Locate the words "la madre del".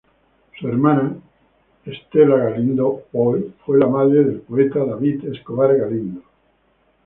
3.77-4.39